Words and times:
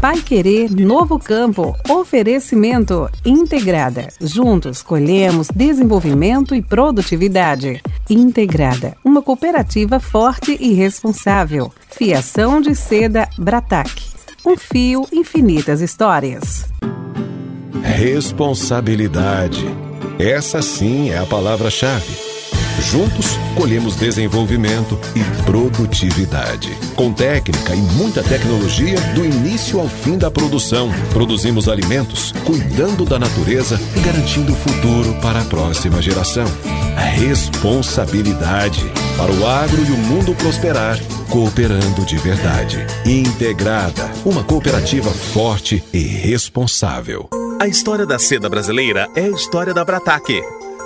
Pai 0.00 0.22
Querer 0.22 0.70
Novo 0.70 1.18
Campo. 1.18 1.76
Oferecimento 1.86 3.06
Integrada. 3.22 4.08
Juntos 4.18 4.82
colhemos 4.82 5.48
desenvolvimento 5.54 6.54
e 6.54 6.62
produtividade. 6.62 7.82
Integrada, 8.08 8.96
uma 9.04 9.20
cooperativa 9.20 10.00
forte 10.00 10.56
e 10.58 10.72
responsável. 10.72 11.70
Fiação 11.90 12.62
de 12.62 12.74
seda 12.74 13.28
Bratac. 13.36 13.90
Um 14.46 14.56
fio, 14.56 15.06
infinitas 15.12 15.82
histórias. 15.82 16.64
Responsabilidade. 17.82 19.66
Essa 20.18 20.62
sim 20.62 21.10
é 21.10 21.18
a 21.18 21.26
palavra-chave. 21.26 22.29
Juntos, 22.80 23.38
colhemos 23.56 23.96
desenvolvimento 23.96 24.98
e 25.14 25.42
produtividade. 25.42 26.70
Com 26.94 27.12
técnica 27.12 27.74
e 27.74 27.80
muita 27.80 28.22
tecnologia, 28.22 28.98
do 29.14 29.24
início 29.24 29.78
ao 29.78 29.88
fim 29.88 30.16
da 30.16 30.30
produção, 30.30 30.90
produzimos 31.12 31.68
alimentos, 31.68 32.32
cuidando 32.44 33.04
da 33.04 33.18
natureza 33.18 33.80
e 33.96 34.00
garantindo 34.00 34.52
o 34.52 34.56
futuro 34.56 35.14
para 35.20 35.40
a 35.40 35.44
próxima 35.44 36.00
geração. 36.00 36.46
A 36.96 37.02
responsabilidade 37.02 38.84
para 39.16 39.32
o 39.32 39.46
agro 39.46 39.82
e 39.82 39.92
o 39.92 39.96
mundo 39.96 40.34
prosperar, 40.34 40.98
cooperando 41.28 42.04
de 42.04 42.16
verdade. 42.18 42.78
Integrada, 43.04 44.10
uma 44.24 44.42
cooperativa 44.42 45.10
forte 45.10 45.82
e 45.92 45.98
responsável. 45.98 47.28
A 47.60 47.66
história 47.68 48.06
da 48.06 48.18
seda 48.18 48.48
brasileira 48.48 49.08
é 49.14 49.24
a 49.24 49.30
história 49.30 49.74
da 49.74 49.84
Brataque 49.84 50.40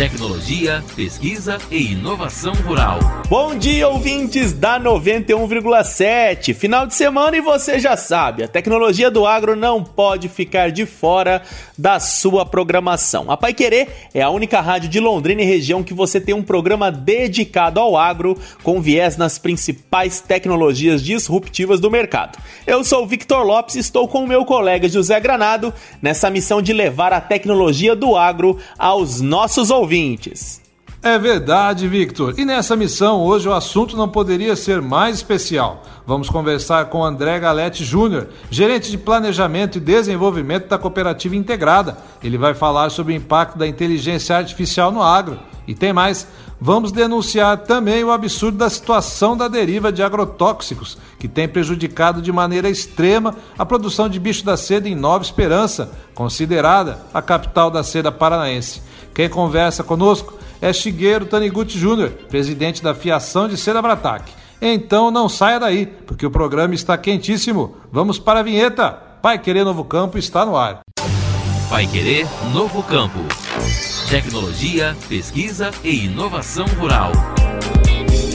Tecnologia, 0.00 0.82
pesquisa 0.96 1.58
e 1.70 1.92
inovação 1.92 2.54
rural. 2.54 2.98
Bom 3.28 3.54
dia, 3.54 3.86
ouvintes 3.86 4.50
da 4.54 4.80
91,7. 4.80 6.54
Final 6.54 6.86
de 6.86 6.94
semana 6.94 7.36
e 7.36 7.42
você 7.42 7.78
já 7.78 7.98
sabe, 7.98 8.42
a 8.42 8.48
tecnologia 8.48 9.10
do 9.10 9.26
agro 9.26 9.54
não 9.54 9.84
pode 9.84 10.26
ficar 10.30 10.70
de 10.70 10.86
fora 10.86 11.42
da 11.76 12.00
sua 12.00 12.46
programação. 12.46 13.30
A 13.30 13.36
Pai 13.36 13.52
Querer 13.52 13.88
é 14.14 14.22
a 14.22 14.30
única 14.30 14.62
rádio 14.62 14.88
de 14.88 14.98
Londrina 14.98 15.42
e 15.42 15.44
região 15.44 15.82
que 15.82 15.92
você 15.92 16.18
tem 16.18 16.34
um 16.34 16.42
programa 16.42 16.90
dedicado 16.90 17.78
ao 17.78 17.94
agro 17.94 18.38
com 18.62 18.80
viés 18.80 19.18
nas 19.18 19.38
principais 19.38 20.18
tecnologias 20.18 21.04
disruptivas 21.04 21.78
do 21.78 21.90
mercado. 21.90 22.38
Eu 22.66 22.82
sou 22.84 23.02
o 23.02 23.06
Victor 23.06 23.44
Lopes 23.44 23.74
e 23.74 23.80
estou 23.80 24.08
com 24.08 24.24
o 24.24 24.26
meu 24.26 24.46
colega 24.46 24.88
José 24.88 25.20
Granado 25.20 25.74
nessa 26.00 26.30
missão 26.30 26.62
de 26.62 26.72
levar 26.72 27.12
a 27.12 27.20
tecnologia 27.20 27.94
do 27.94 28.16
agro 28.16 28.56
aos 28.78 29.20
nossos 29.20 29.70
ouvintes 29.70 29.89
ouvintes. 29.90 30.60
É 31.02 31.18
verdade, 31.18 31.88
Victor. 31.88 32.34
E 32.38 32.44
nessa 32.44 32.76
missão, 32.76 33.22
hoje 33.22 33.48
o 33.48 33.54
assunto 33.54 33.96
não 33.96 34.06
poderia 34.08 34.54
ser 34.54 34.82
mais 34.82 35.16
especial. 35.16 35.82
Vamos 36.06 36.28
conversar 36.28 36.84
com 36.86 37.02
André 37.02 37.40
Galete 37.40 37.84
Júnior, 37.84 38.28
gerente 38.50 38.90
de 38.90 38.98
planejamento 38.98 39.78
e 39.78 39.80
desenvolvimento 39.80 40.68
da 40.68 40.78
Cooperativa 40.78 41.34
Integrada. 41.34 41.96
Ele 42.22 42.36
vai 42.36 42.52
falar 42.52 42.90
sobre 42.90 43.14
o 43.14 43.16
impacto 43.16 43.58
da 43.58 43.66
inteligência 43.66 44.36
artificial 44.36 44.92
no 44.92 45.02
agro. 45.02 45.40
E 45.66 45.74
tem 45.74 45.92
mais, 45.92 46.28
vamos 46.60 46.92
denunciar 46.92 47.56
também 47.58 48.04
o 48.04 48.12
absurdo 48.12 48.58
da 48.58 48.68
situação 48.68 49.34
da 49.36 49.48
deriva 49.48 49.90
de 49.90 50.02
agrotóxicos, 50.02 50.98
que 51.18 51.26
tem 51.26 51.48
prejudicado 51.48 52.20
de 52.20 52.30
maneira 52.30 52.68
extrema 52.68 53.34
a 53.58 53.64
produção 53.64 54.08
de 54.08 54.20
bicho 54.20 54.44
da 54.44 54.56
seda 54.56 54.88
em 54.88 54.94
Nova 54.94 55.24
Esperança, 55.24 55.90
considerada 56.14 56.98
a 57.14 57.22
capital 57.22 57.70
da 57.70 57.82
seda 57.82 58.12
paranaense. 58.12 58.82
Quem 59.20 59.28
conversa 59.28 59.84
conosco 59.84 60.32
é 60.62 60.72
Shigeru 60.72 61.26
Taniguchi 61.26 61.78
Júnior, 61.78 62.08
presidente 62.30 62.82
da 62.82 62.94
Fiação 62.94 63.46
de 63.46 63.54
Seda 63.54 63.82
Brataque. 63.82 64.32
Então 64.62 65.10
não 65.10 65.28
saia 65.28 65.60
daí, 65.60 65.84
porque 65.84 66.24
o 66.24 66.30
programa 66.30 66.74
está 66.74 66.96
quentíssimo. 66.96 67.76
Vamos 67.92 68.18
para 68.18 68.40
a 68.40 68.42
vinheta. 68.42 68.92
Pai 69.20 69.38
Querer 69.38 69.62
Novo 69.62 69.84
Campo 69.84 70.16
está 70.16 70.46
no 70.46 70.56
ar. 70.56 70.80
Pai 71.68 71.86
Querer 71.86 72.26
Novo 72.54 72.82
Campo. 72.82 73.18
Tecnologia, 74.08 74.96
pesquisa 75.06 75.70
e 75.84 76.06
inovação 76.06 76.64
rural. 76.78 77.12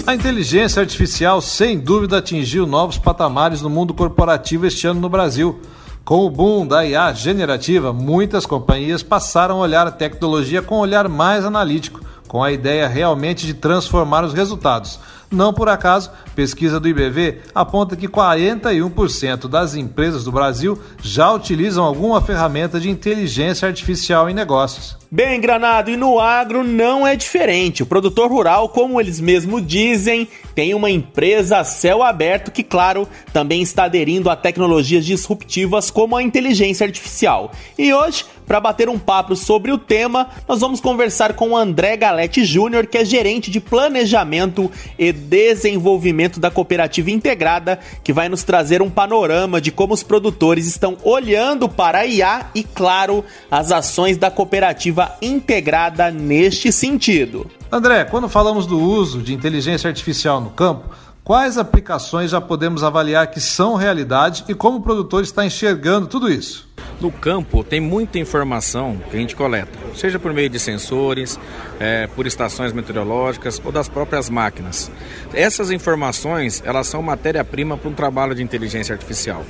A 0.05 0.13
inteligência 0.13 0.81
artificial, 0.81 1.41
sem 1.41 1.79
dúvida, 1.79 2.19
atingiu 2.19 2.67
novos 2.67 2.99
patamares 2.99 3.59
no 3.59 3.71
mundo 3.71 3.91
corporativo 3.91 4.67
este 4.67 4.85
ano 4.85 5.01
no 5.01 5.09
Brasil. 5.09 5.59
Com 6.05 6.23
o 6.23 6.29
boom 6.29 6.67
da 6.67 6.85
IA 6.85 7.11
generativa, 7.13 7.91
muitas 7.91 8.45
companhias 8.45 9.01
passaram 9.01 9.55
a 9.55 9.61
olhar 9.61 9.87
a 9.87 9.91
tecnologia 9.91 10.61
com 10.61 10.75
um 10.75 10.81
olhar 10.81 11.09
mais 11.09 11.43
analítico, 11.43 12.04
com 12.27 12.43
a 12.43 12.51
ideia 12.51 12.87
realmente 12.87 13.45
de 13.45 13.53
transformar 13.53 14.23
os 14.23 14.33
resultados. 14.33 14.99
Não 15.31 15.53
por 15.53 15.67
acaso, 15.67 16.11
pesquisa 16.35 16.79
do 16.79 16.87
IBV 16.87 17.39
aponta 17.53 17.95
que 17.95 18.07
41% 18.07 19.47
das 19.47 19.75
empresas 19.75 20.23
do 20.23 20.31
Brasil 20.31 20.79
já 21.01 21.31
utilizam 21.31 21.83
alguma 21.83 22.21
ferramenta 22.21 22.79
de 22.79 22.89
inteligência 22.89 23.67
artificial 23.67 24.29
em 24.29 24.33
negócios. 24.33 24.97
Bem, 25.11 25.39
Granado, 25.39 25.89
e 25.89 25.95
no 25.95 26.19
agro 26.19 26.63
não 26.63 27.07
é 27.07 27.15
diferente. 27.15 27.83
O 27.83 27.85
produtor 27.85 28.29
rural, 28.29 28.69
como 28.69 28.99
eles 28.99 29.19
mesmos 29.19 29.65
dizem, 29.65 30.27
tem 30.53 30.73
uma 30.73 30.89
empresa 30.89 31.59
a 31.59 31.63
céu 31.63 32.03
aberto 32.03 32.51
que, 32.51 32.63
claro, 32.63 33.07
também 33.31 33.61
está 33.61 33.85
aderindo 33.85 34.29
a 34.29 34.35
tecnologias 34.35 35.05
disruptivas 35.05 35.89
como 35.89 36.17
a 36.17 36.23
inteligência 36.23 36.85
artificial. 36.85 37.51
E 37.77 37.93
hoje, 37.93 38.25
para 38.45 38.59
bater 38.59 38.89
um 38.89 38.99
papo 38.99 39.35
sobre 39.35 39.71
o 39.71 39.77
tema, 39.77 40.29
nós 40.47 40.59
vamos 40.59 40.79
conversar 40.79 41.33
com 41.33 41.49
o 41.49 41.57
André 41.57 41.97
Galete 41.97 42.45
Júnior, 42.45 42.85
que 42.85 42.97
é 42.97 43.05
gerente 43.05 43.49
de 43.49 43.59
planejamento 43.59 44.71
e 44.97 45.11
desenvolvimento 45.11 46.39
da 46.39 46.51
cooperativa 46.51 47.11
integrada, 47.11 47.79
que 48.03 48.13
vai 48.13 48.29
nos 48.29 48.43
trazer 48.43 48.81
um 48.81 48.89
panorama 48.89 49.59
de 49.59 49.71
como 49.71 49.93
os 49.93 50.03
produtores 50.03 50.67
estão 50.67 50.97
olhando 51.03 51.67
para 51.67 51.99
a 51.99 52.05
IA 52.05 52.47
e, 52.53 52.63
claro, 52.63 53.23
as 53.49 53.71
ações 53.71 54.17
da 54.17 54.29
cooperativa 54.29 55.15
integrada 55.21 56.11
neste 56.11 56.71
sentido. 56.71 57.49
André, 57.71 58.05
quando 58.05 58.29
falamos 58.29 58.67
do 58.67 58.79
uso 58.79 59.21
de 59.21 59.33
inteligência 59.33 59.87
artificial 59.87 60.39
no 60.39 60.51
campo, 60.51 60.89
quais 61.25 61.57
aplicações 61.57 62.29
já 62.29 62.39
podemos 62.39 62.83
avaliar 62.83 63.25
que 63.27 63.41
são 63.41 63.73
realidade 63.73 64.45
e 64.47 64.53
como 64.53 64.77
o 64.77 64.81
produtor 64.81 65.23
está 65.23 65.43
enxergando 65.43 66.05
tudo 66.05 66.31
isso? 66.31 66.69
No 67.01 67.11
campo 67.11 67.63
tem 67.63 67.81
muita 67.81 68.19
informação 68.19 69.01
que 69.09 69.17
a 69.17 69.19
gente 69.19 69.35
coleta, 69.35 69.77
seja 69.95 70.19
por 70.19 70.31
meio 70.31 70.49
de 70.49 70.59
sensores, 70.59 71.37
é, 71.79 72.07
por 72.07 72.27
estações 72.27 72.71
meteorológicas 72.71 73.59
ou 73.65 73.71
das 73.71 73.89
próprias 73.89 74.29
máquinas. 74.29 74.89
Essas 75.33 75.71
informações 75.71 76.61
elas 76.63 76.87
são 76.87 77.01
matéria-prima 77.01 77.75
para 77.75 77.89
um 77.89 77.93
trabalho 77.93 78.35
de 78.35 78.43
inteligência 78.43 78.93
artificial. 78.93 79.43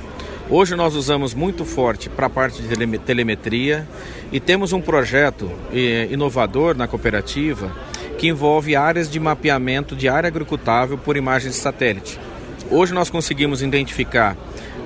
Hoje 0.48 0.74
nós 0.76 0.94
usamos 0.94 1.34
muito 1.34 1.64
forte 1.64 2.08
para 2.08 2.26
a 2.26 2.30
parte 2.30 2.62
de 2.62 2.98
telemetria 2.98 3.86
e 4.32 4.40
temos 4.40 4.72
um 4.72 4.80
projeto 4.80 5.50
eh, 5.72 6.08
inovador 6.10 6.76
na 6.76 6.88
cooperativa 6.88 7.70
que 8.18 8.28
envolve 8.28 8.76
áreas 8.76 9.10
de 9.10 9.20
mapeamento 9.20 9.94
de 9.94 10.08
área 10.08 10.28
agricultável 10.28 10.96
por 10.98 11.16
imagens 11.16 11.54
de 11.54 11.60
satélite. 11.60 12.18
Hoje 12.70 12.92
nós 12.92 13.10
conseguimos 13.10 13.62
identificar 13.62 14.36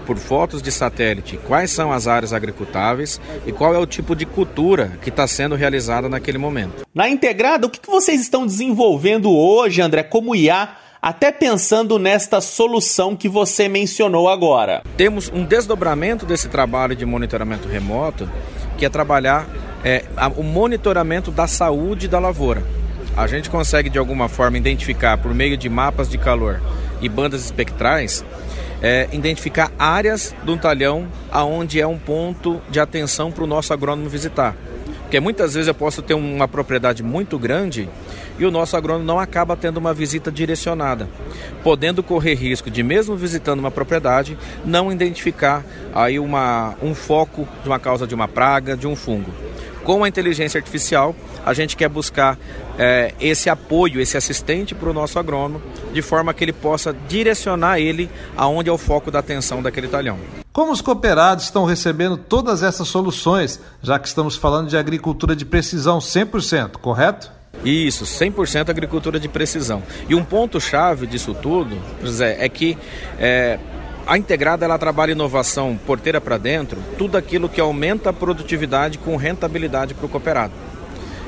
por 0.07 0.17
fotos 0.17 0.61
de 0.61 0.73
satélite 0.73 1.39
quais 1.47 1.71
são 1.71 1.93
as 1.93 2.07
áreas 2.07 2.33
agricultáveis 2.33 3.21
e 3.47 3.53
qual 3.53 3.75
é 3.75 3.79
o 3.79 3.87
tipo 3.87 4.17
de 4.17 4.27
cultura 4.27 4.99
que 5.03 5.09
está 5.09 5.27
sendo 5.27 5.55
realizada 5.55 6.09
naquele 6.09 6.37
momento. 6.37 6.85
Na 6.93 7.09
integrada, 7.09 7.67
o 7.67 7.71
que 7.71 7.89
vocês 7.89 8.21
estão 8.21 8.45
desenvolvendo 8.45 9.31
hoje, 9.31 9.81
André, 9.81 10.03
como 10.03 10.35
IA 10.35 10.77
até 11.01 11.33
pensando 11.33 11.99
nesta 11.99 12.41
solução 12.41 13.17
que 13.17 13.29
você 13.29 13.69
mencionou 13.69 14.29
agora. 14.29 14.83
Temos 14.97 15.31
um 15.33 15.45
desdobramento 15.45 16.27
desse 16.27 16.49
trabalho 16.49 16.95
de 16.95 17.07
monitoramento 17.07 17.69
remoto, 17.69 18.29
que 18.77 18.85
é 18.85 18.89
trabalhar 18.89 19.49
é, 19.85 20.05
o 20.37 20.43
monitoramento 20.43 21.31
da 21.31 21.47
saúde 21.47 22.07
da 22.07 22.19
lavoura. 22.19 22.80
A 23.21 23.27
gente 23.27 23.51
consegue 23.51 23.91
de 23.91 23.99
alguma 23.99 24.31
forma 24.31 24.57
identificar 24.57 25.19
por 25.19 25.35
meio 25.35 25.55
de 25.55 25.69
mapas 25.69 26.09
de 26.09 26.17
calor 26.17 26.59
e 27.03 27.09
bandas 27.09 27.45
espectrais, 27.45 28.25
é, 28.81 29.11
identificar 29.13 29.71
áreas 29.79 30.35
do 30.43 30.57
talhão 30.57 31.07
aonde 31.31 31.79
é 31.79 31.87
um 31.87 31.99
ponto 31.99 32.63
de 32.71 32.81
atenção 32.81 33.31
para 33.31 33.45
o 33.45 33.47
nosso 33.47 33.75
agrônomo 33.75 34.09
visitar. 34.09 34.57
Porque 35.03 35.21
muitas 35.21 35.53
vezes 35.53 35.69
eu 35.69 35.75
posso 35.75 36.01
ter 36.01 36.15
uma 36.15 36.49
propriedade 36.49 37.03
muito 37.03 37.39
grande 37.39 37.91
e 38.39 38.47
o 38.47 38.51
nosso 38.51 38.75
agrônomo 38.75 39.05
não 39.05 39.21
acaba 39.21 39.55
tendo 39.55 39.77
uma 39.77 39.93
visita 39.93 40.33
direcionada, 40.33 41.07
podendo 41.63 42.03
correr 42.03 42.33
risco 42.33 42.71
de, 42.71 42.83
mesmo 42.83 43.17
visitando 43.17 43.61
uma 43.61 43.71
propriedade, 43.71 44.39
não 44.65 44.91
identificar 44.91 45.63
aí 45.95 46.19
uma, 46.19 46.75
um 46.83 46.95
foco 46.95 47.47
de 47.63 47.69
uma 47.69 47.79
causa 47.79 48.07
de 48.07 48.15
uma 48.15 48.27
praga, 48.27 48.75
de 48.75 48.87
um 48.87 48.97
fungo. 48.97 49.31
Com 49.85 50.05
a 50.05 50.09
inteligência 50.09 50.59
artificial, 50.59 51.15
a 51.45 51.55
gente 51.55 51.77
quer 51.77 51.89
buscar 51.89 52.39
é, 52.79 53.15
esse 53.21 53.49
apoio, 53.49 54.01
esse 54.01 54.17
assistente 54.17 54.75
para 54.75 54.91
o 54.91 54.93
nosso 54.93 55.19
agrônomo, 55.19 55.63
de 55.93 56.03
forma 56.03 56.33
que 56.35 56.45
ele 56.45 56.53
possa 56.53 56.95
direcionar 57.09 57.79
ele 57.79 58.11
aonde 58.37 58.69
é 58.69 58.73
o 58.73 58.79
foco 58.79 59.11
da 59.11 59.19
atenção 59.19 59.63
daquele 59.63 59.89
talhão. 59.89 60.19
Como 60.53 60.73
os 60.73 60.81
cooperados 60.81 61.45
estão 61.45 61.65
recebendo 61.65 62.17
todas 62.17 62.63
essas 62.63 62.89
soluções, 62.89 63.61
já 63.83 63.99
que 63.99 64.09
estamos 64.09 64.37
falando 64.37 64.69
de 64.69 64.77
agricultura 64.77 65.35
de 65.37 65.45
precisão 65.45 65.99
100%, 65.99 66.73
correto? 66.73 67.31
Isso, 67.65 68.05
100% 68.05 68.69
agricultura 68.71 69.21
de 69.21 69.29
precisão. 69.29 69.83
E 70.09 70.15
um 70.15 70.25
ponto-chave 70.25 71.07
disso 71.07 71.35
tudo, 71.35 71.77
José, 72.03 72.37
é 72.41 72.49
que 72.49 72.77
é, 73.19 73.59
a 74.11 74.19
integrada 74.19 74.65
ela 74.65 74.77
trabalha 74.77 75.13
inovação 75.13 75.79
porteira 75.87 76.21
para 76.21 76.37
dentro, 76.37 76.83
tudo 76.99 77.17
aquilo 77.17 77.49
que 77.49 77.61
aumenta 77.61 78.11
a 78.11 78.13
produtividade 78.13 78.99
com 78.99 79.15
rentabilidade 79.15 79.95
para 79.95 80.05
o 80.05 80.09
cooperado. 80.09 80.53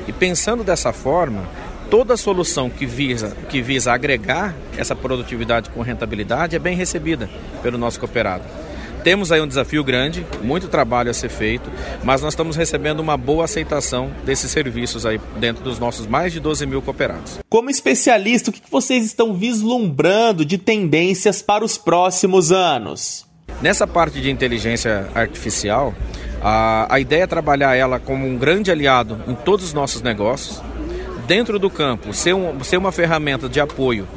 E 0.05 0.11
pensando 0.11 0.65
dessa 0.65 0.91
forma, 0.91 1.47
toda 1.89 2.17
solução 2.17 2.69
que 2.69 2.85
visa, 2.85 3.37
que 3.47 3.61
visa 3.61 3.93
agregar 3.93 4.53
essa 4.77 4.93
produtividade 4.93 5.69
com 5.69 5.81
rentabilidade 5.81 6.57
é 6.57 6.59
bem 6.59 6.75
recebida 6.75 7.29
pelo 7.61 7.77
nosso 7.77 7.97
cooperado. 8.01 8.43
Temos 9.03 9.33
aí 9.33 9.41
um 9.41 9.47
desafio 9.47 9.83
grande, 9.83 10.25
muito 10.41 10.69
trabalho 10.69 11.11
a 11.11 11.13
ser 11.13 11.27
feito, 11.27 11.69
mas 12.03 12.21
nós 12.21 12.33
estamos 12.33 12.55
recebendo 12.55 13.01
uma 13.01 13.17
boa 13.17 13.43
aceitação 13.43 14.09
desses 14.25 14.49
serviços 14.49 15.05
aí 15.05 15.19
dentro 15.37 15.61
dos 15.61 15.77
nossos 15.77 16.07
mais 16.07 16.31
de 16.31 16.39
12 16.39 16.65
mil 16.65 16.81
cooperados. 16.81 17.39
Como 17.49 17.69
especialista, 17.69 18.49
o 18.49 18.53
que 18.53 18.61
vocês 18.71 19.03
estão 19.05 19.33
vislumbrando 19.33 20.45
de 20.45 20.57
tendências 20.57 21.41
para 21.41 21.65
os 21.65 21.77
próximos 21.77 22.53
anos? 22.53 23.25
Nessa 23.61 23.85
parte 23.85 24.21
de 24.21 24.31
inteligência 24.31 25.09
artificial, 25.13 25.93
a, 26.41 26.87
a 26.89 26.97
ideia 26.97 27.23
é 27.23 27.27
trabalhar 27.27 27.75
ela 27.75 27.99
como 27.99 28.25
um 28.25 28.37
grande 28.37 28.71
aliado 28.71 29.21
em 29.27 29.35
todos 29.35 29.65
os 29.65 29.73
nossos 29.73 30.01
negócios. 30.01 30.61
Dentro 31.27 31.59
do 31.59 31.69
campo, 31.69 32.13
ser, 32.13 32.33
um, 32.33 32.63
ser 32.63 32.77
uma 32.77 32.91
ferramenta 32.91 33.49
de 33.49 33.59
apoio 33.59 34.07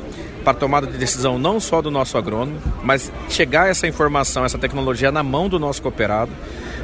para 0.46 0.54
tomada 0.54 0.86
de 0.86 0.96
decisão 0.96 1.40
não 1.40 1.58
só 1.58 1.82
do 1.82 1.90
nosso 1.90 2.16
agrônomo, 2.16 2.62
mas 2.84 3.10
chegar 3.28 3.68
essa 3.68 3.88
informação, 3.88 4.44
essa 4.44 4.56
tecnologia 4.56 5.10
na 5.10 5.20
mão 5.20 5.48
do 5.48 5.58
nosso 5.58 5.82
cooperado, 5.82 6.30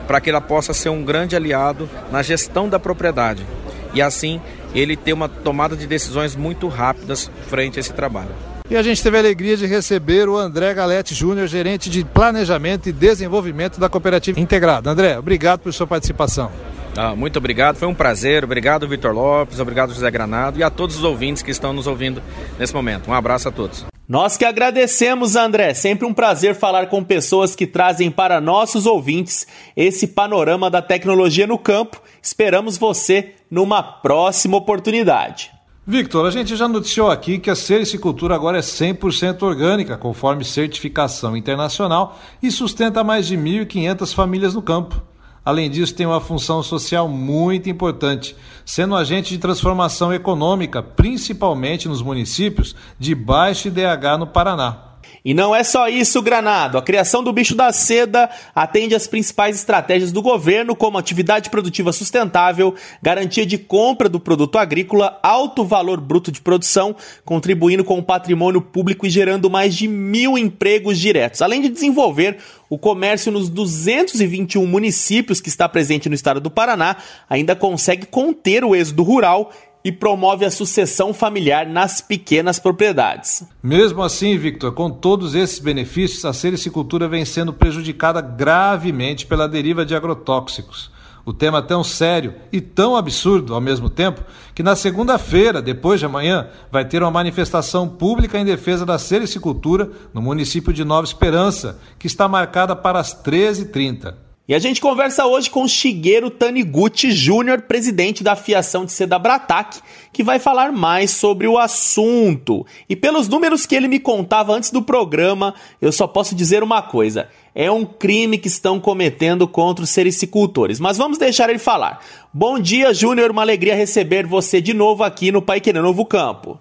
para 0.04 0.20
que 0.20 0.28
ela 0.28 0.40
possa 0.40 0.74
ser 0.74 0.88
um 0.88 1.04
grande 1.04 1.36
aliado 1.36 1.88
na 2.10 2.24
gestão 2.24 2.68
da 2.68 2.80
propriedade 2.80 3.46
e 3.94 4.02
assim 4.02 4.40
ele 4.74 4.96
ter 4.96 5.12
uma 5.12 5.28
tomada 5.28 5.76
de 5.76 5.86
decisões 5.86 6.34
muito 6.34 6.66
rápidas 6.66 7.30
frente 7.48 7.78
a 7.78 7.80
esse 7.80 7.92
trabalho. 7.92 8.30
E 8.68 8.74
a 8.74 8.82
gente 8.82 9.00
teve 9.00 9.16
a 9.16 9.20
alegria 9.20 9.56
de 9.56 9.66
receber 9.66 10.28
o 10.28 10.36
André 10.36 10.74
Galete 10.74 11.14
Júnior, 11.14 11.46
gerente 11.46 11.88
de 11.88 12.04
planejamento 12.04 12.88
e 12.88 12.92
desenvolvimento 12.92 13.78
da 13.78 13.88
Cooperativa 13.88 14.40
Integrada. 14.40 14.90
André, 14.90 15.16
obrigado 15.16 15.60
por 15.60 15.72
sua 15.72 15.86
participação. 15.86 16.50
Ah, 16.96 17.16
muito 17.16 17.38
obrigado, 17.38 17.76
foi 17.76 17.88
um 17.88 17.94
prazer. 17.94 18.44
Obrigado, 18.44 18.86
Vitor 18.86 19.14
Lopes, 19.14 19.58
obrigado, 19.58 19.94
José 19.94 20.10
Granado 20.10 20.58
e 20.58 20.62
a 20.62 20.70
todos 20.70 20.96
os 20.96 21.04
ouvintes 21.04 21.42
que 21.42 21.50
estão 21.50 21.72
nos 21.72 21.86
ouvindo 21.86 22.22
nesse 22.58 22.74
momento. 22.74 23.10
Um 23.10 23.14
abraço 23.14 23.48
a 23.48 23.52
todos. 23.52 23.84
Nós 24.08 24.36
que 24.36 24.44
agradecemos, 24.44 25.36
André. 25.36 25.72
Sempre 25.72 26.06
um 26.06 26.12
prazer 26.12 26.54
falar 26.54 26.88
com 26.88 27.02
pessoas 27.02 27.56
que 27.56 27.66
trazem 27.66 28.10
para 28.10 28.40
nossos 28.40 28.84
ouvintes 28.84 29.46
esse 29.74 30.06
panorama 30.06 30.68
da 30.68 30.82
tecnologia 30.82 31.46
no 31.46 31.56
campo. 31.56 32.02
Esperamos 32.20 32.76
você 32.76 33.32
numa 33.50 33.82
próxima 33.82 34.58
oportunidade. 34.58 35.50
Victor, 35.86 36.26
a 36.26 36.30
gente 36.30 36.54
já 36.54 36.68
noticiou 36.68 37.10
aqui 37.10 37.38
que 37.38 37.50
a 37.50 37.56
sericicultura 37.56 38.34
agora 38.34 38.58
é 38.58 38.60
100% 38.60 39.42
orgânica, 39.42 39.96
conforme 39.96 40.44
certificação 40.44 41.36
internacional, 41.36 42.18
e 42.42 42.50
sustenta 42.50 43.02
mais 43.02 43.26
de 43.26 43.36
1.500 43.36 44.14
famílias 44.14 44.54
no 44.54 44.62
campo. 44.62 45.02
Além 45.44 45.68
disso, 45.68 45.94
tem 45.94 46.06
uma 46.06 46.20
função 46.20 46.62
social 46.62 47.08
muito 47.08 47.68
importante, 47.68 48.36
sendo 48.64 48.94
um 48.94 48.96
agente 48.96 49.30
de 49.30 49.38
transformação 49.38 50.12
econômica, 50.12 50.82
principalmente 50.82 51.88
nos 51.88 52.00
municípios 52.00 52.76
de 52.98 53.14
baixo 53.14 53.68
IDH 53.68 54.18
no 54.18 54.26
Paraná. 54.26 54.91
E 55.24 55.32
não 55.32 55.54
é 55.54 55.62
só 55.62 55.88
isso, 55.88 56.20
Granado. 56.20 56.78
A 56.78 56.82
criação 56.82 57.22
do 57.22 57.32
bicho 57.32 57.54
da 57.54 57.72
seda 57.72 58.28
atende 58.54 58.94
às 58.94 59.06
principais 59.06 59.56
estratégias 59.56 60.10
do 60.10 60.20
governo, 60.22 60.74
como 60.74 60.98
atividade 60.98 61.50
produtiva 61.50 61.92
sustentável, 61.92 62.74
garantia 63.00 63.46
de 63.46 63.58
compra 63.58 64.08
do 64.08 64.18
produto 64.18 64.58
agrícola, 64.58 65.18
alto 65.22 65.64
valor 65.64 66.00
bruto 66.00 66.32
de 66.32 66.40
produção, 66.40 66.96
contribuindo 67.24 67.84
com 67.84 67.98
o 67.98 68.02
patrimônio 68.02 68.60
público 68.60 69.06
e 69.06 69.10
gerando 69.10 69.50
mais 69.50 69.74
de 69.74 69.86
mil 69.86 70.36
empregos 70.36 70.98
diretos, 70.98 71.42
além 71.42 71.60
de 71.60 71.68
desenvolver 71.68 72.38
o 72.68 72.78
comércio 72.78 73.30
nos 73.30 73.50
221 73.50 74.66
municípios 74.66 75.40
que 75.40 75.48
está 75.48 75.68
presente 75.68 76.08
no 76.08 76.14
estado 76.14 76.40
do 76.40 76.50
Paraná, 76.50 76.96
ainda 77.28 77.54
consegue 77.54 78.06
conter 78.06 78.64
o 78.64 78.74
êxodo 78.74 79.02
rural 79.02 79.52
e 79.84 79.90
promove 79.90 80.44
a 80.44 80.50
sucessão 80.50 81.12
familiar 81.12 81.66
nas 81.66 82.00
pequenas 82.00 82.58
propriedades. 82.58 83.44
Mesmo 83.62 84.02
assim, 84.02 84.36
Victor, 84.36 84.72
com 84.72 84.90
todos 84.90 85.34
esses 85.34 85.58
benefícios, 85.58 86.24
a 86.24 86.32
sericicultura 86.32 87.08
vem 87.08 87.24
sendo 87.24 87.52
prejudicada 87.52 88.20
gravemente 88.20 89.26
pela 89.26 89.48
deriva 89.48 89.84
de 89.84 89.94
agrotóxicos. 89.94 90.90
O 91.24 91.32
tema 91.32 91.58
é 91.58 91.62
tão 91.62 91.84
sério 91.84 92.34
e 92.50 92.60
tão 92.60 92.96
absurdo 92.96 93.54
ao 93.54 93.60
mesmo 93.60 93.88
tempo 93.88 94.22
que 94.54 94.62
na 94.62 94.74
segunda-feira, 94.74 95.62
depois 95.62 96.00
de 96.00 96.06
amanhã, 96.06 96.48
vai 96.70 96.84
ter 96.84 97.00
uma 97.00 97.12
manifestação 97.12 97.88
pública 97.88 98.38
em 98.38 98.44
defesa 98.44 98.84
da 98.84 98.98
sericicultura 98.98 99.88
no 100.12 100.20
município 100.20 100.72
de 100.72 100.84
Nova 100.84 101.06
Esperança, 101.06 101.78
que 101.96 102.08
está 102.08 102.26
marcada 102.26 102.74
para 102.74 102.98
as 102.98 103.14
13h30. 103.14 104.14
E 104.48 104.56
a 104.56 104.58
gente 104.58 104.80
conversa 104.80 105.24
hoje 105.24 105.48
com 105.48 105.68
Shigeru 105.68 106.28
Taniguchi 106.28 107.12
Júnior, 107.12 107.62
presidente 107.62 108.24
da 108.24 108.34
Fiação 108.34 108.84
de 108.84 108.90
Seda 108.90 109.16
Brataque, 109.16 109.78
que 110.12 110.24
vai 110.24 110.40
falar 110.40 110.72
mais 110.72 111.12
sobre 111.12 111.46
o 111.46 111.56
assunto. 111.56 112.66
E 112.88 112.96
pelos 112.96 113.28
números 113.28 113.66
que 113.66 113.76
ele 113.76 113.86
me 113.86 114.00
contava 114.00 114.52
antes 114.52 114.72
do 114.72 114.82
programa, 114.82 115.54
eu 115.80 115.92
só 115.92 116.08
posso 116.08 116.34
dizer 116.34 116.60
uma 116.60 116.82
coisa: 116.82 117.28
é 117.54 117.70
um 117.70 117.84
crime 117.84 118.36
que 118.36 118.48
estão 118.48 118.80
cometendo 118.80 119.46
contra 119.46 119.84
os 119.84 119.90
sericicultores. 119.90 120.80
Mas 120.80 120.98
vamos 120.98 121.18
deixar 121.18 121.48
ele 121.48 121.60
falar. 121.60 122.04
Bom 122.34 122.58
dia, 122.58 122.92
Júnior, 122.92 123.30
uma 123.30 123.42
alegria 123.42 123.76
receber 123.76 124.26
você 124.26 124.60
de 124.60 124.74
novo 124.74 125.04
aqui 125.04 125.30
no 125.30 125.40
Pai 125.40 125.60
Querer 125.60 125.82
Novo 125.82 126.04
Campo. 126.04 126.58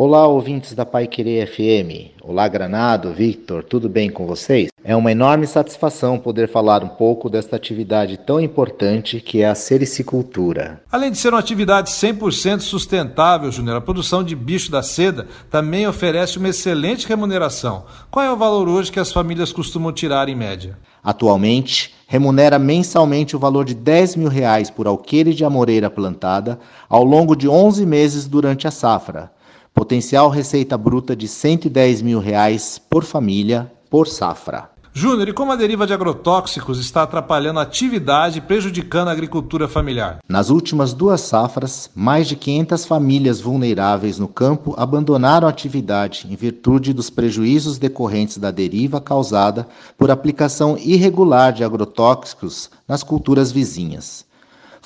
Olá, 0.00 0.28
ouvintes 0.28 0.74
da 0.74 0.86
Pai 0.86 1.08
Querer 1.08 1.48
FM. 1.48 2.22
Olá, 2.22 2.46
Granado, 2.46 3.12
Victor, 3.12 3.64
tudo 3.64 3.88
bem 3.88 4.08
com 4.08 4.28
vocês? 4.28 4.68
É 4.84 4.94
uma 4.94 5.10
enorme 5.10 5.44
satisfação 5.44 6.20
poder 6.20 6.48
falar 6.48 6.84
um 6.84 6.88
pouco 6.88 7.28
desta 7.28 7.56
atividade 7.56 8.16
tão 8.16 8.40
importante 8.40 9.20
que 9.20 9.42
é 9.42 9.48
a 9.48 9.56
sericicultura. 9.56 10.80
Além 10.88 11.10
de 11.10 11.18
ser 11.18 11.30
uma 11.30 11.40
atividade 11.40 11.90
100% 11.90 12.60
sustentável, 12.60 13.50
Júnior, 13.50 13.78
a 13.78 13.80
produção 13.80 14.22
de 14.22 14.36
bicho 14.36 14.70
da 14.70 14.84
seda 14.84 15.26
também 15.50 15.84
oferece 15.84 16.38
uma 16.38 16.50
excelente 16.50 17.04
remuneração. 17.04 17.84
Qual 18.08 18.24
é 18.24 18.30
o 18.30 18.36
valor 18.36 18.68
hoje 18.68 18.92
que 18.92 19.00
as 19.00 19.10
famílias 19.10 19.52
costumam 19.52 19.92
tirar 19.92 20.28
em 20.28 20.36
média? 20.36 20.78
Atualmente, 21.02 21.92
remunera 22.06 22.56
mensalmente 22.56 23.34
o 23.34 23.40
valor 23.40 23.64
de 23.64 23.74
10 23.74 24.14
mil 24.14 24.28
reais 24.28 24.70
por 24.70 24.86
alqueire 24.86 25.34
de 25.34 25.44
amoreira 25.44 25.90
plantada 25.90 26.56
ao 26.88 27.02
longo 27.02 27.34
de 27.34 27.48
11 27.48 27.84
meses 27.84 28.28
durante 28.28 28.68
a 28.68 28.70
safra 28.70 29.36
Potencial 29.78 30.28
receita 30.28 30.76
bruta 30.76 31.14
de 31.14 31.28
110 31.28 32.02
mil 32.02 32.18
reais 32.18 32.80
por 32.90 33.04
família 33.04 33.70
por 33.88 34.08
safra. 34.08 34.68
Júnior, 34.92 35.28
e 35.28 35.32
como 35.32 35.52
a 35.52 35.56
deriva 35.56 35.86
de 35.86 35.92
agrotóxicos 35.92 36.80
está 36.80 37.04
atrapalhando 37.04 37.60
a 37.60 37.62
atividade 37.62 38.38
e 38.38 38.40
prejudicando 38.40 39.06
a 39.06 39.12
agricultura 39.12 39.68
familiar? 39.68 40.18
Nas 40.28 40.50
últimas 40.50 40.92
duas 40.92 41.20
safras, 41.20 41.88
mais 41.94 42.26
de 42.26 42.34
500 42.34 42.84
famílias 42.86 43.40
vulneráveis 43.40 44.18
no 44.18 44.26
campo 44.26 44.74
abandonaram 44.76 45.46
a 45.46 45.50
atividade 45.50 46.26
em 46.28 46.34
virtude 46.34 46.92
dos 46.92 47.08
prejuízos 47.08 47.78
decorrentes 47.78 48.36
da 48.36 48.50
deriva 48.50 49.00
causada 49.00 49.68
por 49.96 50.10
aplicação 50.10 50.76
irregular 50.76 51.52
de 51.52 51.62
agrotóxicos 51.62 52.68
nas 52.88 53.04
culturas 53.04 53.52
vizinhas. 53.52 54.26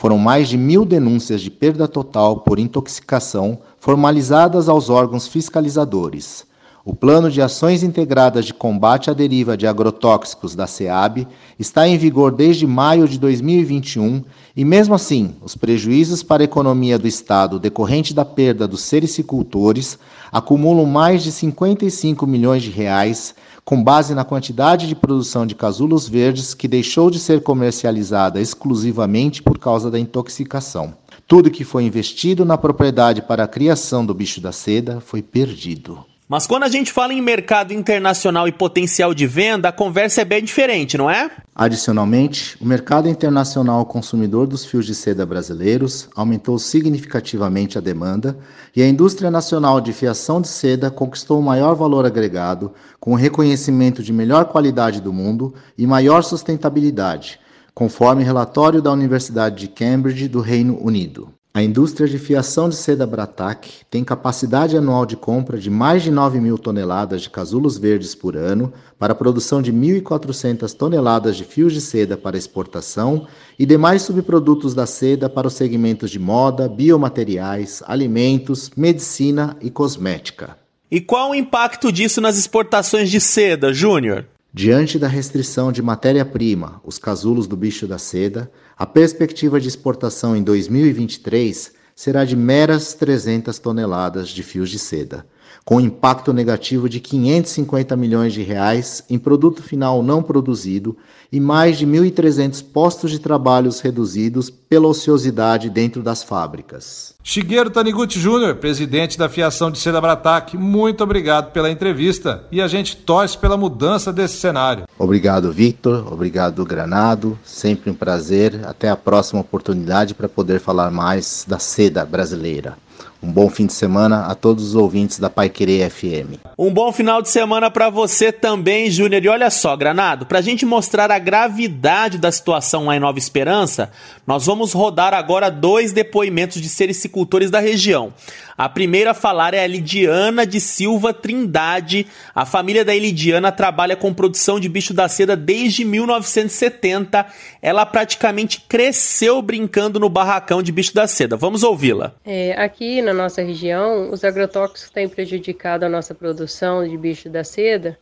Foram 0.02 0.18
mais 0.18 0.48
de 0.48 0.58
mil 0.58 0.84
denúncias 0.84 1.40
de 1.40 1.48
perda 1.48 1.86
total 1.86 2.40
por 2.40 2.58
intoxicação 2.58 3.60
formalizadas 3.78 4.68
aos 4.68 4.90
órgãos 4.90 5.28
fiscalizadores. 5.28 6.44
O 6.84 6.96
Plano 6.96 7.30
de 7.30 7.40
Ações 7.40 7.84
Integradas 7.84 8.44
de 8.44 8.52
Combate 8.52 9.08
à 9.08 9.12
Deriva 9.12 9.56
de 9.56 9.68
Agrotóxicos 9.68 10.56
da 10.56 10.66
SEAB 10.66 11.28
está 11.56 11.86
em 11.86 11.96
vigor 11.96 12.32
desde 12.32 12.66
maio 12.66 13.06
de 13.06 13.20
2021 13.20 14.24
e, 14.56 14.64
mesmo 14.64 14.92
assim, 14.92 15.32
os 15.40 15.54
prejuízos 15.54 16.24
para 16.24 16.42
a 16.42 16.44
economia 16.44 16.98
do 16.98 17.06
Estado 17.06 17.60
decorrente 17.60 18.12
da 18.12 18.24
perda 18.24 18.66
dos 18.66 18.80
sericicultores 18.80 19.96
acumulam 20.32 20.84
mais 20.84 21.22
de 21.22 21.30
55 21.30 22.26
milhões 22.26 22.64
de 22.64 22.70
reais, 22.70 23.32
com 23.64 23.80
base 23.80 24.12
na 24.12 24.24
quantidade 24.24 24.88
de 24.88 24.96
produção 24.96 25.46
de 25.46 25.54
casulos 25.54 26.08
verdes 26.08 26.52
que 26.52 26.66
deixou 26.66 27.12
de 27.12 27.20
ser 27.20 27.44
comercializada 27.44 28.40
exclusivamente 28.40 29.40
por 29.40 29.56
causa 29.56 29.88
da 29.88 30.00
intoxicação. 30.00 30.94
Tudo 31.28 31.48
que 31.48 31.62
foi 31.62 31.84
investido 31.84 32.44
na 32.44 32.58
propriedade 32.58 33.22
para 33.22 33.44
a 33.44 33.48
criação 33.48 34.04
do 34.04 34.12
bicho 34.12 34.40
da 34.40 34.50
seda 34.50 35.00
foi 35.00 35.22
perdido. 35.22 36.11
Mas 36.32 36.46
quando 36.46 36.62
a 36.62 36.68
gente 36.70 36.90
fala 36.90 37.12
em 37.12 37.20
mercado 37.20 37.74
internacional 37.74 38.48
e 38.48 38.52
potencial 38.52 39.12
de 39.12 39.26
venda, 39.26 39.68
a 39.68 39.72
conversa 39.72 40.22
é 40.22 40.24
bem 40.24 40.42
diferente, 40.42 40.96
não 40.96 41.10
é? 41.10 41.30
Adicionalmente, 41.54 42.56
o 42.58 42.64
mercado 42.64 43.06
internacional 43.06 43.84
consumidor 43.84 44.46
dos 44.46 44.64
fios 44.64 44.86
de 44.86 44.94
seda 44.94 45.26
brasileiros 45.26 46.08
aumentou 46.16 46.58
significativamente 46.58 47.76
a 47.76 47.82
demanda 47.82 48.38
e 48.74 48.80
a 48.80 48.88
indústria 48.88 49.30
nacional 49.30 49.78
de 49.78 49.92
fiação 49.92 50.40
de 50.40 50.48
seda 50.48 50.90
conquistou 50.90 51.38
o 51.38 51.42
maior 51.42 51.74
valor 51.74 52.06
agregado, 52.06 52.72
com 52.98 53.12
o 53.12 53.16
reconhecimento 53.16 54.02
de 54.02 54.10
melhor 54.10 54.46
qualidade 54.46 55.02
do 55.02 55.12
mundo 55.12 55.54
e 55.76 55.86
maior 55.86 56.22
sustentabilidade, 56.22 57.38
conforme 57.74 58.24
relatório 58.24 58.80
da 58.80 58.90
Universidade 58.90 59.56
de 59.56 59.68
Cambridge 59.68 60.28
do 60.28 60.40
Reino 60.40 60.82
Unido. 60.82 61.28
A 61.54 61.62
indústria 61.62 62.08
de 62.08 62.18
fiação 62.18 62.66
de 62.70 62.76
seda 62.76 63.06
Bratac 63.06 63.68
tem 63.90 64.02
capacidade 64.02 64.74
anual 64.74 65.04
de 65.04 65.16
compra 65.16 65.58
de 65.58 65.68
mais 65.68 66.02
de 66.02 66.10
9 66.10 66.40
mil 66.40 66.56
toneladas 66.56 67.20
de 67.20 67.28
casulos 67.28 67.76
verdes 67.76 68.14
por 68.14 68.38
ano 68.38 68.72
para 68.98 69.12
a 69.12 69.14
produção 69.16 69.60
de 69.60 69.70
1.400 69.70 70.72
toneladas 70.72 71.36
de 71.36 71.44
fios 71.44 71.74
de 71.74 71.82
seda 71.82 72.16
para 72.16 72.38
exportação 72.38 73.26
e 73.58 73.66
demais 73.66 74.00
subprodutos 74.00 74.72
da 74.72 74.86
seda 74.86 75.28
para 75.28 75.46
os 75.46 75.52
segmentos 75.52 76.10
de 76.10 76.18
moda, 76.18 76.66
biomateriais, 76.70 77.82
alimentos, 77.86 78.70
medicina 78.74 79.54
e 79.60 79.68
cosmética. 79.68 80.56
E 80.90 81.02
qual 81.02 81.32
o 81.32 81.34
impacto 81.34 81.92
disso 81.92 82.22
nas 82.22 82.38
exportações 82.38 83.10
de 83.10 83.20
seda, 83.20 83.74
Júnior? 83.74 84.24
Diante 84.54 84.98
da 84.98 85.08
restrição 85.08 85.72
de 85.72 85.80
matéria-prima, 85.80 86.78
os 86.84 86.98
casulos 86.98 87.46
do 87.46 87.56
bicho 87.56 87.86
da 87.86 87.96
seda, 87.96 88.52
a 88.76 88.84
perspectiva 88.84 89.58
de 89.58 89.66
exportação 89.66 90.36
em 90.36 90.42
2023 90.42 91.72
será 91.96 92.22
de 92.26 92.36
meras 92.36 92.92
300 92.92 93.58
toneladas 93.58 94.28
de 94.28 94.42
fios 94.42 94.68
de 94.68 94.78
seda, 94.78 95.26
com 95.64 95.80
impacto 95.80 96.32
negativo 96.32 96.88
de 96.88 97.00
550 97.00 97.96
milhões 97.96 98.32
de 98.32 98.42
reais 98.42 99.04
em 99.08 99.18
produto 99.18 99.62
final 99.62 100.02
não 100.02 100.22
produzido 100.22 100.96
e 101.30 101.40
mais 101.40 101.78
de 101.78 101.86
1.300 101.86 102.62
postos 102.62 103.10
de 103.10 103.18
trabalhos 103.18 103.80
reduzidos 103.80 104.50
pela 104.50 104.88
ociosidade 104.88 105.70
dentro 105.70 106.02
das 106.02 106.22
fábricas. 106.22 107.14
Shigeru 107.24 107.70
Taniguchi 107.70 108.18
Jr., 108.18 108.56
presidente 108.56 109.16
da 109.16 109.30
Fiação 109.30 109.70
de 109.70 109.78
Seda 109.78 110.00
Bratac, 110.00 110.56
muito 110.58 111.02
obrigado 111.02 111.50
pela 111.52 111.70
entrevista 111.70 112.44
e 112.52 112.60
a 112.60 112.68
gente 112.68 112.96
torce 112.96 113.38
pela 113.38 113.56
mudança 113.56 114.12
desse 114.12 114.36
cenário. 114.36 114.84
Obrigado, 114.98 115.50
Victor. 115.52 116.12
Obrigado, 116.12 116.64
Granado. 116.66 117.38
Sempre 117.42 117.90
um 117.90 117.94
prazer. 117.94 118.60
Até 118.66 118.90
a 118.90 118.96
próxima 118.96 119.40
oportunidade 119.40 120.14
para 120.14 120.28
poder 120.28 120.60
falar 120.60 120.90
mais 120.90 121.46
da 121.48 121.58
seda 121.58 122.04
brasileira. 122.04 122.76
Um 123.22 123.30
bom 123.30 123.48
fim 123.48 123.66
de 123.66 123.72
semana 123.72 124.26
a 124.26 124.34
todos 124.34 124.64
os 124.64 124.74
ouvintes 124.74 125.20
da 125.20 125.30
Pai 125.30 125.48
Querer 125.48 125.88
FM. 125.88 126.40
Um 126.58 126.72
bom 126.72 126.90
final 126.90 127.22
de 127.22 127.28
semana 127.28 127.70
para 127.70 127.88
você 127.88 128.32
também, 128.32 128.90
Júnior. 128.90 129.24
E 129.24 129.28
olha 129.28 129.48
só, 129.48 129.76
Granado, 129.76 130.26
para 130.26 130.40
a 130.40 130.42
gente 130.42 130.66
mostrar 130.66 131.08
a 131.08 131.20
gravidade 131.20 132.18
da 132.18 132.32
situação 132.32 132.86
lá 132.86 132.96
em 132.96 133.00
Nova 133.00 133.20
Esperança, 133.20 133.92
nós 134.26 134.44
vamos 134.44 134.72
rodar 134.72 135.14
agora 135.14 135.50
dois 135.50 135.92
depoimentos 135.92 136.60
de 136.60 136.68
sericicultores 136.68 137.48
da 137.48 137.60
região. 137.60 138.12
A 138.56 138.68
primeira 138.68 139.12
a 139.12 139.14
falar 139.14 139.54
é 139.54 139.62
a 139.62 139.66
Lidiana 139.66 140.46
de 140.46 140.60
Silva 140.60 141.12
Trindade. 141.12 142.06
A 142.34 142.44
família 142.44 142.84
da 142.84 142.94
Lidiana 142.94 143.50
trabalha 143.50 143.96
com 143.96 144.12
produção 144.12 144.60
de 144.60 144.68
bicho 144.68 144.94
da 144.94 145.08
seda 145.08 145.36
desde 145.36 145.84
1970. 145.84 147.26
Ela 147.60 147.86
praticamente 147.86 148.60
cresceu 148.68 149.40
brincando 149.42 149.98
no 149.98 150.08
barracão 150.08 150.62
de 150.62 150.70
bicho 150.70 150.94
da 150.94 151.06
seda. 151.06 151.36
Vamos 151.36 151.62
ouvi-la. 151.62 152.12
É, 152.24 152.52
aqui 152.52 153.02
na 153.02 153.11
nossa 153.14 153.42
região, 153.42 154.10
os 154.10 154.24
agrotóxicos 154.24 154.90
têm 154.90 155.08
prejudicado 155.08 155.84
a 155.84 155.88
nossa 155.88 156.14
produção 156.14 156.86
de 156.86 156.96
bicho 156.96 157.28
da 157.28 157.44
seda. 157.44 157.98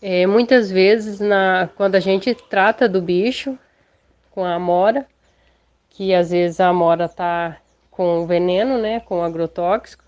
É, 0.00 0.26
muitas 0.26 0.70
vezes, 0.70 1.20
na, 1.20 1.68
quando 1.76 1.94
a 1.94 2.00
gente 2.00 2.34
trata 2.34 2.88
do 2.88 3.00
bicho 3.00 3.58
com 4.30 4.44
a 4.44 4.54
amora, 4.54 5.06
que 5.90 6.14
às 6.14 6.30
vezes 6.30 6.60
a 6.60 6.68
amora 6.68 7.06
está 7.06 7.56
com 7.90 8.26
veneno, 8.26 8.78
né, 8.78 9.00
com 9.00 9.24
agrotóxico, 9.24 10.04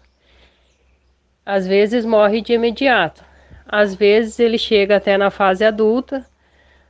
às 1.44 1.66
vezes 1.66 2.04
morre 2.04 2.42
de 2.42 2.52
imediato. 2.52 3.24
Às 3.66 3.94
vezes 3.94 4.38
ele 4.38 4.58
chega 4.58 4.96
até 4.96 5.16
na 5.16 5.30
fase 5.30 5.64
adulta, 5.64 6.26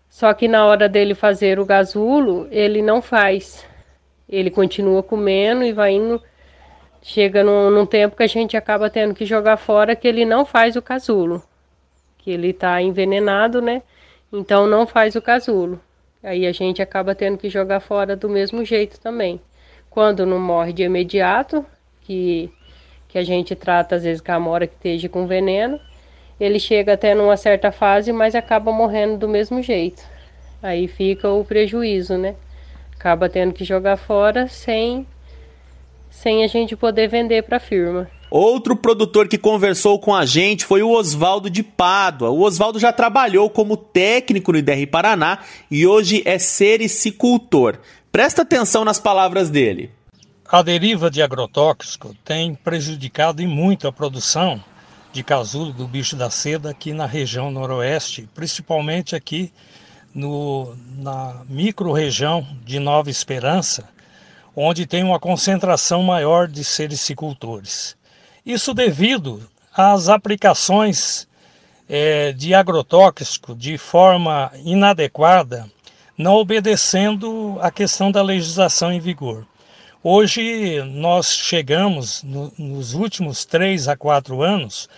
só 0.08 0.34
que 0.34 0.48
na 0.48 0.66
hora 0.66 0.88
dele 0.88 1.14
fazer 1.14 1.60
o 1.60 1.64
gasulo, 1.64 2.48
ele 2.50 2.82
não 2.82 3.00
faz. 3.00 3.64
Ele 4.28 4.50
continua 4.50 5.02
comendo 5.02 5.62
e 5.64 5.72
vai 5.72 5.92
indo. 5.92 6.20
Chega 7.10 7.42
num, 7.42 7.70
num 7.70 7.86
tempo 7.86 8.14
que 8.14 8.22
a 8.22 8.26
gente 8.26 8.54
acaba 8.54 8.90
tendo 8.90 9.14
que 9.14 9.24
jogar 9.24 9.56
fora 9.56 9.96
que 9.96 10.06
ele 10.06 10.26
não 10.26 10.44
faz 10.44 10.76
o 10.76 10.82
casulo. 10.82 11.42
Que 12.18 12.30
ele 12.30 12.50
está 12.50 12.82
envenenado, 12.82 13.62
né? 13.62 13.80
Então 14.30 14.66
não 14.66 14.86
faz 14.86 15.16
o 15.16 15.22
casulo. 15.22 15.80
Aí 16.22 16.46
a 16.46 16.52
gente 16.52 16.82
acaba 16.82 17.14
tendo 17.14 17.38
que 17.38 17.48
jogar 17.48 17.80
fora 17.80 18.14
do 18.14 18.28
mesmo 18.28 18.62
jeito 18.62 19.00
também. 19.00 19.40
Quando 19.88 20.26
não 20.26 20.38
morre 20.38 20.70
de 20.70 20.82
imediato, 20.82 21.64
que, 22.02 22.52
que 23.08 23.16
a 23.16 23.24
gente 23.24 23.56
trata 23.56 23.96
às 23.96 24.02
vezes 24.02 24.20
com 24.20 24.32
a 24.32 24.34
amora 24.34 24.66
que 24.66 24.74
esteja 24.74 25.08
com 25.08 25.26
veneno, 25.26 25.80
ele 26.38 26.60
chega 26.60 26.92
até 26.92 27.14
numa 27.14 27.38
certa 27.38 27.72
fase, 27.72 28.12
mas 28.12 28.34
acaba 28.34 28.70
morrendo 28.70 29.16
do 29.16 29.28
mesmo 29.30 29.62
jeito. 29.62 30.02
Aí 30.62 30.86
fica 30.86 31.30
o 31.30 31.42
prejuízo, 31.42 32.18
né? 32.18 32.36
Acaba 32.94 33.30
tendo 33.30 33.54
que 33.54 33.64
jogar 33.64 33.96
fora 33.96 34.46
sem, 34.46 35.06
sem 36.10 36.44
a 36.44 36.46
gente 36.46 36.76
poder 36.76 37.08
vender 37.08 37.42
para 37.42 37.56
a 37.56 37.60
firma. 37.60 38.08
Outro 38.30 38.76
produtor 38.76 39.26
que 39.26 39.38
conversou 39.38 39.98
com 39.98 40.14
a 40.14 40.26
gente 40.26 40.64
foi 40.64 40.82
o 40.82 40.90
Oswaldo 40.90 41.48
de 41.48 41.62
Pádua. 41.62 42.28
O 42.28 42.42
Oswaldo 42.42 42.78
já 42.78 42.92
trabalhou 42.92 43.48
como 43.48 43.76
técnico 43.76 44.52
no 44.52 44.58
IDR 44.58 44.86
Paraná 44.90 45.38
e 45.70 45.86
hoje 45.86 46.22
é 46.26 46.38
sericicultor. 46.38 47.78
Presta 48.12 48.42
atenção 48.42 48.84
nas 48.84 49.00
palavras 49.00 49.48
dele. 49.48 49.90
A 50.50 50.62
deriva 50.62 51.10
de 51.10 51.22
agrotóxico 51.22 52.14
tem 52.24 52.54
prejudicado 52.54 53.42
em 53.42 53.46
muito 53.46 53.88
a 53.88 53.92
produção 53.92 54.62
de 55.12 55.22
casulo 55.22 55.72
do 55.72 55.86
bicho 55.86 56.16
da 56.16 56.30
seda 56.30 56.70
aqui 56.70 56.92
na 56.92 57.06
região 57.06 57.50
noroeste, 57.50 58.28
principalmente 58.34 59.16
aqui 59.16 59.52
no, 60.14 60.74
na 60.96 61.42
micro-região 61.48 62.46
de 62.64 62.78
Nova 62.78 63.10
Esperança, 63.10 63.88
onde 64.60 64.86
tem 64.86 65.04
uma 65.04 65.20
concentração 65.20 66.02
maior 66.02 66.48
de 66.48 66.64
sericicultores. 66.64 67.96
Isso 68.44 68.74
devido 68.74 69.48
às 69.72 70.08
aplicações 70.08 71.28
é, 71.88 72.32
de 72.32 72.52
agrotóxico 72.54 73.54
de 73.54 73.78
forma 73.78 74.50
inadequada 74.64 75.70
não 76.16 76.34
obedecendo 76.34 77.56
à 77.60 77.70
questão 77.70 78.10
da 78.10 78.20
legislação 78.20 78.92
em 78.92 78.98
vigor. 78.98 79.46
Hoje 80.02 80.82
nós 80.82 81.32
chegamos, 81.32 82.24
no, 82.24 82.52
nos 82.58 82.94
últimos 82.94 83.44
três 83.44 83.86
a 83.86 83.96
quatro 83.96 84.42
anos, 84.42 84.88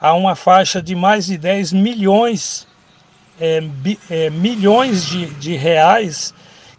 a 0.00 0.14
uma 0.14 0.34
faixa 0.34 0.82
de 0.82 0.96
mais 0.96 1.26
de 1.26 1.38
10 1.38 1.72
milhões, 1.72 2.66
é, 3.38 3.60
bi, 3.60 4.00
é, 4.10 4.28
milhões 4.30 5.06
de, 5.06 5.26
de 5.34 5.54
reais 5.54 6.34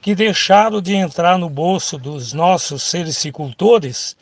que 0.08 0.16
deixaram 0.16 0.82
de 0.82 0.96
entrar 0.96 1.38
no 1.38 1.50
bolso 1.50 1.98
dos 1.98 2.32
nossos 2.32 2.82
sericicultores 2.82 4.16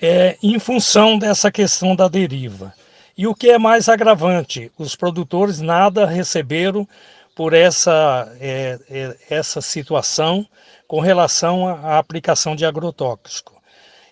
é, 0.00 0.38
em 0.42 0.58
função 0.58 1.18
dessa 1.18 1.52
questão 1.52 1.94
da 1.94 2.08
deriva. 2.08 2.72
E 3.18 3.26
o 3.26 3.34
que 3.34 3.50
é 3.50 3.58
mais 3.58 3.90
agravante, 3.90 4.72
os 4.78 4.96
produtores 4.96 5.60
nada 5.60 6.06
receberam 6.06 6.88
por 7.36 7.52
essa, 7.52 8.34
é, 8.40 8.78
é, 8.88 9.16
essa 9.28 9.60
situação 9.60 10.46
com 10.88 11.00
relação 11.00 11.68
à 11.68 11.98
aplicação 11.98 12.56
de 12.56 12.64
agrotóxico. 12.64 13.60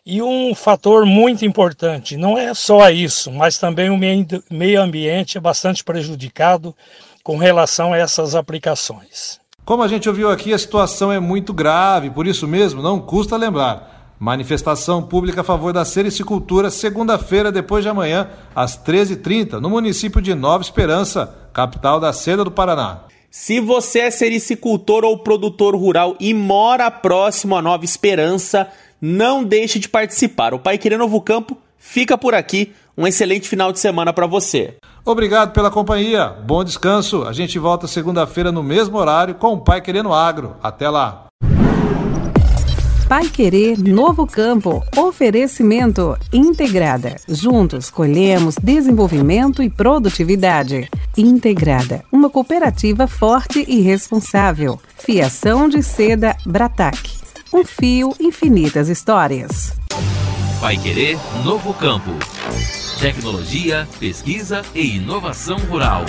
E 0.04 0.20
um 0.20 0.54
fator 0.54 1.06
muito 1.06 1.42
importante, 1.42 2.18
não 2.18 2.36
é 2.36 2.52
só 2.52 2.90
isso, 2.90 3.32
mas 3.32 3.56
também 3.56 3.88
o 3.88 3.96
meio 3.96 4.82
ambiente 4.82 5.38
é 5.38 5.40
bastante 5.40 5.82
prejudicado 5.82 6.76
com 7.22 7.38
relação 7.38 7.94
a 7.94 7.96
essas 7.96 8.34
aplicações. 8.34 9.40
Como 9.68 9.82
a 9.82 9.86
gente 9.86 10.08
ouviu 10.08 10.30
aqui, 10.30 10.54
a 10.54 10.58
situação 10.58 11.12
é 11.12 11.20
muito 11.20 11.52
grave, 11.52 12.08
por 12.08 12.26
isso 12.26 12.48
mesmo 12.48 12.80
não 12.80 12.98
custa 12.98 13.36
lembrar. 13.36 14.14
Manifestação 14.18 15.02
pública 15.02 15.42
a 15.42 15.44
favor 15.44 15.74
da 15.74 15.84
sericicultura, 15.84 16.70
segunda-feira, 16.70 17.52
depois 17.52 17.84
de 17.84 17.90
amanhã, 17.90 18.30
às 18.54 18.82
13h30, 18.82 19.60
no 19.60 19.68
município 19.68 20.22
de 20.22 20.34
Nova 20.34 20.62
Esperança, 20.62 21.50
capital 21.52 22.00
da 22.00 22.14
seda 22.14 22.44
do 22.44 22.50
Paraná. 22.50 23.00
Se 23.30 23.60
você 23.60 23.98
é 23.98 24.10
sericicultor 24.10 25.04
ou 25.04 25.18
produtor 25.18 25.76
rural 25.76 26.16
e 26.18 26.32
mora 26.32 26.90
próximo 26.90 27.54
a 27.54 27.60
Nova 27.60 27.84
Esperança, 27.84 28.70
não 28.98 29.44
deixe 29.44 29.78
de 29.78 29.86
participar. 29.86 30.54
O 30.54 30.58
Pai 30.58 30.78
Querer 30.78 30.96
Novo 30.96 31.20
Campo 31.20 31.58
fica 31.76 32.16
por 32.16 32.34
aqui. 32.34 32.72
Um 32.96 33.06
excelente 33.06 33.46
final 33.46 33.70
de 33.70 33.78
semana 33.78 34.14
para 34.14 34.26
você. 34.26 34.77
Obrigado 35.10 35.52
pela 35.52 35.70
companhia, 35.70 36.26
bom 36.44 36.62
descanso. 36.62 37.24
A 37.24 37.32
gente 37.32 37.58
volta 37.58 37.86
segunda-feira 37.86 38.52
no 38.52 38.62
mesmo 38.62 38.98
horário 38.98 39.34
com 39.36 39.54
o 39.54 39.58
Pai 39.58 39.80
Querendo 39.80 40.12
Agro. 40.12 40.56
Até 40.62 40.90
lá. 40.90 41.28
Pai 43.08 43.26
Querer 43.30 43.78
Novo 43.78 44.26
Campo. 44.26 44.84
Oferecimento 44.94 46.14
Integrada. 46.30 47.16
Juntos 47.26 47.88
colhemos 47.88 48.56
desenvolvimento 48.62 49.62
e 49.62 49.70
produtividade. 49.70 50.90
Integrada, 51.16 52.04
uma 52.12 52.28
cooperativa 52.28 53.06
forte 53.06 53.64
e 53.66 53.80
responsável. 53.80 54.78
Fiação 54.98 55.70
de 55.70 55.82
seda 55.82 56.36
Bratac. 56.44 57.16
Um 57.50 57.64
fio, 57.64 58.14
infinitas 58.20 58.90
histórias. 58.90 59.72
Pai 60.60 60.76
Querer 60.76 61.18
Novo 61.46 61.72
Campo. 61.72 62.10
Tecnologia, 63.00 63.86
pesquisa 64.00 64.60
e 64.74 64.96
inovação 64.96 65.56
rural. 65.58 66.04